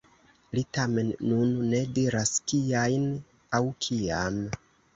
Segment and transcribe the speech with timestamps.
[0.59, 3.07] Li tamen nun ne diras kiajn
[3.61, 4.45] aŭ kiam.